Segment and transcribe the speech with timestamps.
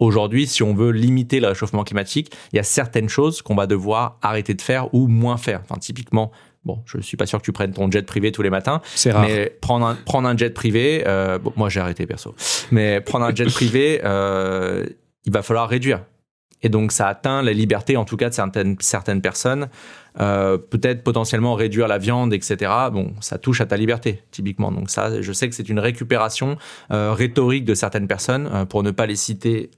[0.00, 3.66] aujourd'hui, si on veut limiter le réchauffement climatique, il y a certaines choses qu'on va
[3.66, 5.60] devoir arrêter de faire ou moins faire.
[5.62, 6.32] Enfin, typiquement,
[6.64, 8.82] Bon, je suis pas sûr que tu prennes ton jet privé tous les matins.
[8.94, 9.22] C'est rare.
[9.22, 12.34] Mais prendre un, prendre un jet privé, euh, bon, moi j'ai arrêté perso.
[12.70, 14.84] Mais prendre un jet privé, euh,
[15.24, 16.04] il va falloir réduire.
[16.62, 19.68] Et donc ça atteint la liberté, en tout cas de certaines, certaines personnes.
[20.20, 22.70] Euh, peut-être potentiellement réduire la viande, etc.
[22.92, 24.70] Bon, ça touche à ta liberté, typiquement.
[24.70, 26.58] Donc ça, je sais que c'est une récupération
[26.90, 29.70] rhétorique de certaines personnes, pour ne pas les citer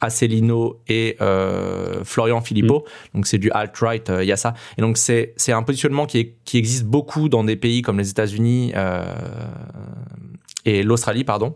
[0.00, 2.84] Asselineau et euh, Florian Philippot.
[3.14, 4.54] Donc c'est du alt-right, euh, il y a ça.
[4.76, 7.98] Et donc c'est c'est un positionnement qui, est, qui existe beaucoup dans des pays comme
[7.98, 9.04] les États-Unis euh,
[10.66, 11.54] et l'Australie, pardon.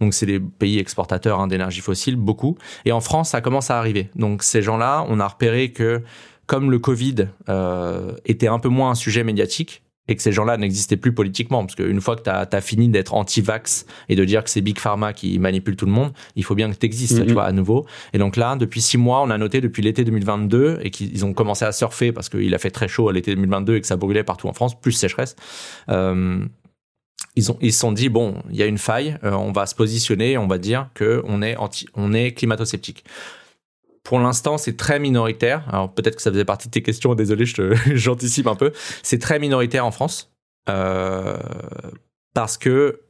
[0.00, 2.56] Donc c'est des pays exportateurs hein, d'énergie fossile, beaucoup.
[2.84, 4.08] Et en France, ça commence à arriver.
[4.14, 6.02] Donc ces gens-là, on a repéré que
[6.46, 10.56] comme le Covid euh, était un peu moins un sujet médiatique, et que ces gens-là
[10.56, 11.64] n'existaient plus politiquement.
[11.64, 14.78] Parce qu'une fois que tu as, fini d'être anti-vax et de dire que c'est Big
[14.78, 17.26] Pharma qui manipule tout le monde, il faut bien que tu existes, Mhm.
[17.26, 17.86] tu vois, à nouveau.
[18.12, 21.32] Et donc là, depuis six mois, on a noté depuis l'été 2022 et qu'ils ont
[21.32, 23.96] commencé à surfer parce qu'il a fait très chaud à l'été 2022 et que ça
[23.96, 25.36] brûlait partout en France, plus sécheresse.
[25.88, 26.44] Euh,
[27.36, 29.64] ils ont ils se sont dit bon il y a une faille euh, on va
[29.64, 33.04] se positionner on va dire que on est anti on est climato-sceptique
[34.02, 35.64] pour l'instant, c'est très minoritaire.
[35.68, 37.14] Alors peut-être que ça faisait partie de tes questions.
[37.14, 37.44] Désolé,
[37.94, 38.72] j'anticipe un peu.
[39.02, 40.32] C'est très minoritaire en France
[40.68, 41.36] euh,
[42.34, 43.02] parce que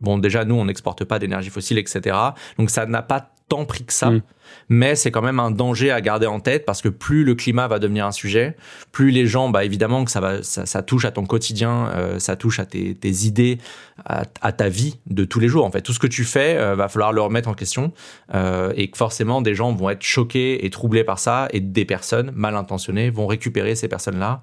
[0.00, 2.16] bon, déjà nous, on n'exporte pas d'énergie fossile, etc.
[2.58, 4.10] Donc ça n'a pas tant pris que ça.
[4.10, 4.22] Mm.
[4.68, 7.68] Mais c'est quand même un danger à garder en tête parce que plus le climat
[7.68, 8.56] va devenir un sujet,
[8.92, 12.18] plus les gens, bah évidemment que ça va, ça, ça touche à ton quotidien, euh,
[12.18, 13.58] ça touche à tes, tes idées,
[14.04, 15.64] à, à ta vie de tous les jours.
[15.64, 17.92] En fait, tout ce que tu fais, euh, va falloir le remettre en question
[18.34, 21.84] euh, et que forcément des gens vont être choqués et troublés par ça et des
[21.84, 24.42] personnes mal intentionnées vont récupérer ces personnes-là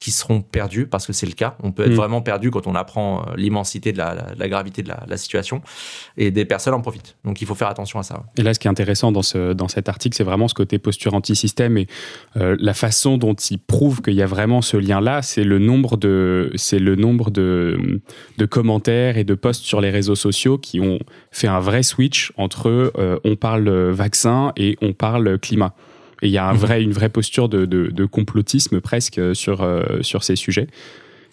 [0.00, 1.56] qui seront perdues parce que c'est le cas.
[1.62, 1.94] On peut être Mm.
[1.94, 5.16] vraiment perdu quand on apprend euh, l'immensité de la, la- la gravité de la, la
[5.18, 5.60] situation
[6.16, 7.16] et des personnes en profitent.
[7.24, 8.22] Donc il faut faire attention à ça.
[8.38, 10.78] Et là, ce qui est intéressant dans, ce, dans cet article, c'est vraiment ce côté
[10.78, 11.86] posture anti-système et
[12.38, 15.98] euh, la façon dont il prouve qu'il y a vraiment ce lien-là, c'est le nombre
[15.98, 18.00] de, c'est le nombre de,
[18.38, 20.98] de commentaires et de posts sur les réseaux sociaux qui ont
[21.30, 25.74] fait un vrai switch entre euh, on parle vaccin et on parle climat.
[26.22, 26.58] Et il y a un Mhm.
[26.58, 30.66] vrai, une vraie posture de, de, de complotisme presque euh, sur, euh, sur ces sujets.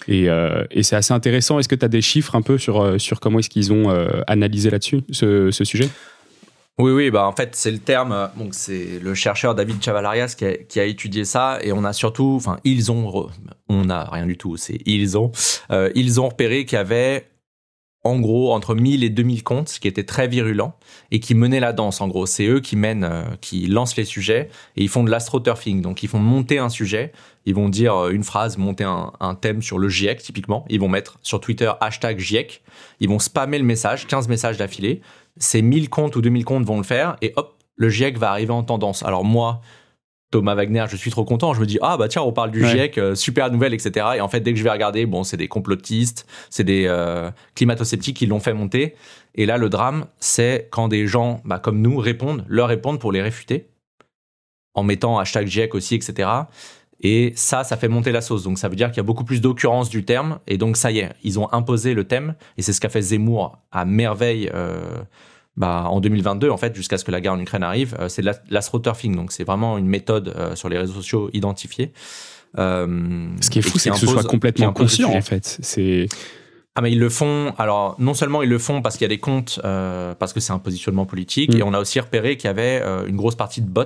[0.07, 1.59] Et, euh, et c'est assez intéressant.
[1.59, 4.21] Est-ce que tu as des chiffres un peu sur, sur comment est-ce qu'ils ont euh,
[4.27, 5.89] analysé là-dessus, ce, ce sujet?
[6.79, 8.29] Oui, oui, bah en fait, c'est le terme.
[8.37, 11.57] Donc, c'est le chercheur David Chavalarias qui a, qui a étudié ça.
[11.63, 13.27] Et on a surtout, enfin, ils ont,
[13.67, 15.31] on n'a rien du tout, c'est ils ont,
[15.71, 17.25] euh, ils ont repéré qu'il y avait,
[18.07, 20.75] en gros, entre 1000 et 2000 comptes qui étaient très virulents
[21.11, 22.25] et qui menaient la danse, en gros.
[22.25, 25.81] C'est eux qui mènent, euh, qui lancent les sujets et ils font de l'astroturfing.
[25.81, 27.11] Donc, ils font monter un sujet.
[27.45, 30.65] Ils vont dire euh, une phrase, monter un, thème sur le GIEC, typiquement.
[30.69, 32.63] Ils vont mettre sur Twitter hashtag GIEC.
[32.99, 35.01] Ils vont spammer le message, 15 messages d'affilée
[35.39, 38.51] ces 1000 comptes ou 2000 comptes vont le faire et hop, le GIEC va arriver
[38.51, 39.03] en tendance.
[39.03, 39.61] Alors moi,
[40.31, 41.53] Thomas Wagner, je suis trop content.
[41.53, 42.69] Je me dis, ah bah tiens, on parle du Ouais.
[42.69, 44.05] GIEC, euh, super nouvelle, etc.
[44.17, 47.31] Et en fait, dès que je vais regarder, bon, c'est des complotistes, c'est des euh,
[47.55, 48.95] climato-sceptiques qui l'ont fait monter.
[49.35, 53.11] Et là, le drame, c'est quand des gens bah, comme nous répondent, leur répondent pour
[53.11, 53.69] les réfuter,
[54.73, 56.29] en mettant hashtag GIEC aussi, etc.
[56.99, 58.43] Et ça, ça fait monter la sauce.
[58.43, 60.39] Donc ça veut dire qu'il y a beaucoup plus d'occurrence du terme.
[60.47, 62.35] Et donc ça y est, ils ont imposé le thème.
[62.57, 64.97] Et c'est ce qu'a fait Zemmour à merveille euh,
[65.57, 67.95] bah, en 2022, en fait, jusqu'à ce que la guerre en Ukraine arrive.
[67.99, 69.15] Euh, c'est l'astroturfing.
[69.15, 71.91] Donc c'est vraiment une méthode euh, sur les réseaux sociaux identifiée.
[72.57, 75.57] Euh, Ce qui est fou, c'est que ce soit complètement conscient, en fait.
[75.61, 76.07] C'est
[76.75, 77.53] Ah mais ils le font.
[77.57, 80.39] Alors non seulement ils le font parce qu'il y a des comptes, euh, parce que
[80.39, 81.57] c'est un positionnement politique, Mm.
[81.57, 83.83] et on a aussi repéré qu'il y avait euh, une grosse partie de bots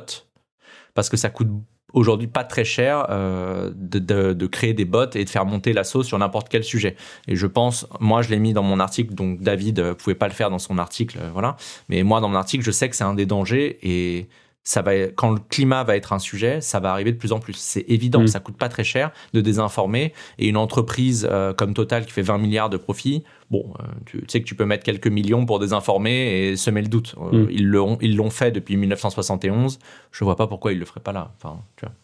[0.94, 1.48] parce que ça coûte
[1.94, 5.74] aujourd'hui pas très cher euh, de, de- de créer des bots et de faire monter
[5.74, 6.96] la sauce sur n'importe quel sujet.
[7.28, 10.28] Et je pense, moi je l'ai mis dans mon article, donc David euh, pouvait pas
[10.28, 11.58] le faire dans son article, euh, voilà.
[11.90, 14.28] Mais moi dans mon article, je sais que c'est un des dangers et
[14.64, 17.40] ça va, quand le climat va être un sujet, ça va arriver de plus en
[17.40, 17.56] plus.
[17.58, 18.28] C'est évident, Mm.
[18.28, 20.14] ça coûte pas très cher de désinformer.
[20.38, 24.20] Et une entreprise euh, comme Total qui fait 20 milliards de profits, bon, euh, tu,
[24.20, 27.16] tu sais que tu peux mettre quelques millions pour désinformer et semer le doute.
[27.20, 27.48] Euh, Mm.
[27.52, 29.80] Ils l'ont, ils l'ont fait depuis 1971.
[30.12, 31.32] Je vois pas pourquoi ils le feraient pas là.
[31.38, 31.96] Enfin, tu vois.